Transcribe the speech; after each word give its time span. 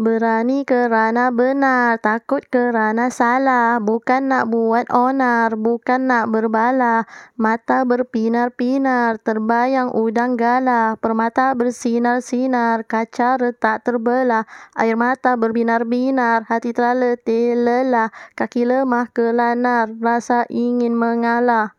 Berani 0.00 0.64
kerana 0.64 1.28
benar, 1.28 2.00
takut 2.00 2.40
kerana 2.48 3.12
salah, 3.12 3.76
bukan 3.84 4.32
nak 4.32 4.48
buat 4.48 4.88
onar, 4.88 5.60
bukan 5.60 6.08
nak 6.08 6.32
berbala. 6.32 7.04
mata 7.36 7.84
berpinar-pinar, 7.84 9.20
terbayang 9.20 9.92
udang 9.92 10.40
galah, 10.40 10.96
permata 10.96 11.52
bersinar-sinar, 11.52 12.88
kaca 12.88 13.36
retak 13.36 13.84
terbelah, 13.84 14.48
air 14.72 14.96
mata 14.96 15.36
berbinar-binar, 15.36 16.48
hati 16.48 16.72
terletih 16.72 17.60
lelah, 17.60 18.08
kaki 18.40 18.64
lemah 18.64 19.04
kelanar, 19.12 19.92
rasa 20.00 20.48
ingin 20.48 20.96
mengalah. 20.96 21.76